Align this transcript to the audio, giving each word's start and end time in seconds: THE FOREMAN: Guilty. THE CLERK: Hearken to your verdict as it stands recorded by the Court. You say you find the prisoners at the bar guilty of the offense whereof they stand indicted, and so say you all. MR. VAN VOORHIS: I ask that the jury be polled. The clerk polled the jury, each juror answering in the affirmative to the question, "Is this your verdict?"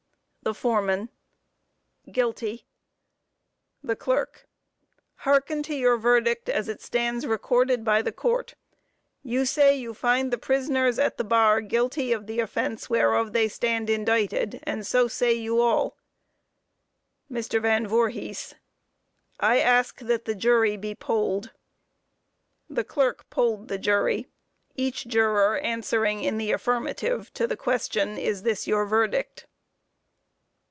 THE 0.43 0.55
FOREMAN: 0.55 1.09
Guilty. 2.11 2.65
THE 3.83 3.95
CLERK: 3.95 4.47
Hearken 5.17 5.61
to 5.61 5.75
your 5.75 5.97
verdict 5.97 6.49
as 6.49 6.67
it 6.67 6.81
stands 6.81 7.27
recorded 7.27 7.85
by 7.85 8.01
the 8.01 8.11
Court. 8.11 8.55
You 9.21 9.45
say 9.45 9.75
you 9.77 9.93
find 9.93 10.33
the 10.33 10.39
prisoners 10.39 10.97
at 10.97 11.17
the 11.17 11.23
bar 11.23 11.61
guilty 11.61 12.11
of 12.11 12.25
the 12.25 12.39
offense 12.39 12.89
whereof 12.89 13.33
they 13.33 13.47
stand 13.49 13.87
indicted, 13.87 14.61
and 14.63 14.85
so 14.87 15.07
say 15.07 15.31
you 15.31 15.61
all. 15.61 15.95
MR. 17.31 17.61
VAN 17.61 17.85
VOORHIS: 17.85 18.55
I 19.39 19.59
ask 19.59 19.99
that 19.99 20.25
the 20.25 20.33
jury 20.35 20.75
be 20.75 20.95
polled. 20.95 21.51
The 22.67 22.83
clerk 22.83 23.29
polled 23.29 23.67
the 23.67 23.77
jury, 23.77 24.25
each 24.73 25.05
juror 25.05 25.59
answering 25.59 26.23
in 26.23 26.39
the 26.39 26.51
affirmative 26.51 27.31
to 27.35 27.45
the 27.45 27.55
question, 27.55 28.17
"Is 28.17 28.41
this 28.41 28.65
your 28.65 28.87
verdict?" 28.87 29.45